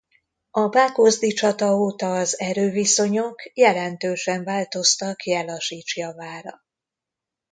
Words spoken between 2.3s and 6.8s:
erőviszonyok jelentősen változtak Jellasics javára.